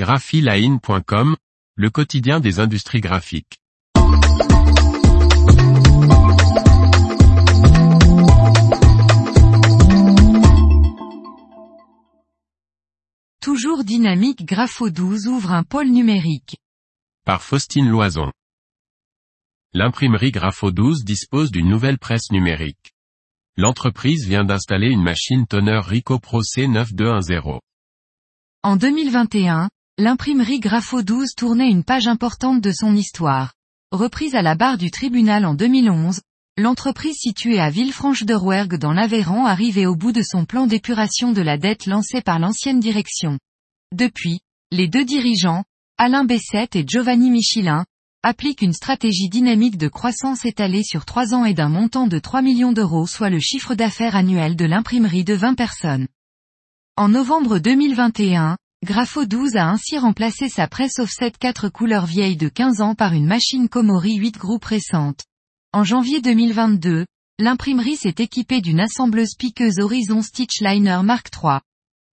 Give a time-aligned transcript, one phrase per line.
[0.00, 1.36] graphiline.com,
[1.76, 3.58] le quotidien des industries graphiques.
[13.42, 16.56] Toujours dynamique Grapho 12 ouvre un pôle numérique.
[17.26, 18.32] Par Faustine Loison.
[19.74, 22.94] L'imprimerie Grapho 12 dispose d'une nouvelle presse numérique.
[23.58, 27.58] L'entreprise vient d'installer une machine toner Ricoh Pro C9210.
[28.62, 29.68] En 2021,
[30.00, 33.52] l'imprimerie Grapho 12 tournait une page importante de son histoire.
[33.92, 36.22] Reprise à la barre du tribunal en 2011,
[36.56, 41.58] l'entreprise située à Villefranche-de-Rouergue dans l'Aveyron arrivait au bout de son plan d'épuration de la
[41.58, 43.38] dette lancé par l'ancienne direction.
[43.94, 45.64] Depuis, les deux dirigeants,
[45.98, 47.84] Alain Bessette et Giovanni Michelin,
[48.22, 52.40] appliquent une stratégie dynamique de croissance étalée sur trois ans et d'un montant de 3
[52.40, 56.08] millions d'euros soit le chiffre d'affaires annuel de l'imprimerie de 20 personnes.
[56.96, 62.48] En novembre 2021, Grapho 12 a ainsi remplacé sa presse offset 4 couleurs vieilles de
[62.48, 65.20] 15 ans par une machine Komori 8 groupes récente.
[65.74, 67.04] En janvier 2022,
[67.38, 71.58] l'imprimerie s'est équipée d'une assembleuse piqueuse Horizon Stitch Liner Mark III.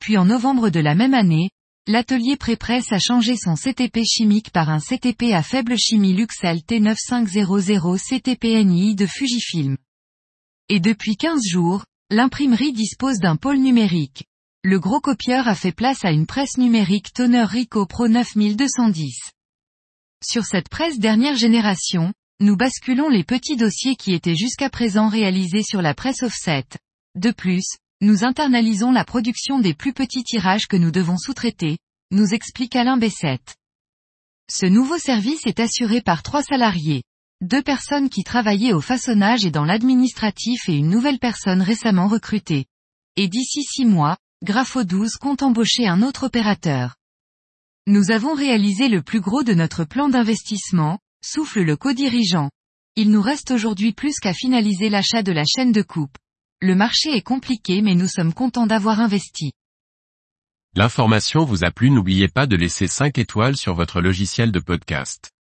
[0.00, 1.50] Puis en novembre de la même année,
[1.86, 7.98] l'atelier Prépresse a changé son CTP chimique par un CTP à faible chimie Luxel T9500
[7.98, 9.76] CTPNI de Fujifilm.
[10.70, 14.24] Et depuis 15 jours, l'imprimerie dispose d'un pôle numérique
[14.66, 19.14] le gros copieur a fait place à une presse numérique Toner Ricoh Pro 9210.
[20.26, 25.62] Sur cette presse dernière génération, nous basculons les petits dossiers qui étaient jusqu'à présent réalisés
[25.62, 26.64] sur la presse offset.
[27.14, 27.66] De plus,
[28.00, 31.76] nous internalisons la production des plus petits tirages que nous devons sous-traiter,
[32.10, 33.56] nous explique Alain Bessette.
[34.50, 37.02] Ce nouveau service est assuré par trois salariés.
[37.42, 42.64] Deux personnes qui travaillaient au façonnage et dans l'administratif et une nouvelle personne récemment recrutée.
[43.16, 46.96] Et d'ici six mois, Grapho 12 compte embaucher un autre opérateur.
[47.86, 52.50] Nous avons réalisé le plus gros de notre plan d'investissement, souffle le co-dirigeant.
[52.94, 56.18] Il nous reste aujourd'hui plus qu'à finaliser l'achat de la chaîne de coupe.
[56.60, 59.52] Le marché est compliqué mais nous sommes contents d'avoir investi.
[60.76, 65.33] L'information vous a plu n'oubliez pas de laisser 5 étoiles sur votre logiciel de podcast.